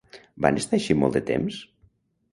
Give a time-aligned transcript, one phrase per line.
[0.45, 1.63] Van estar així molt de temps?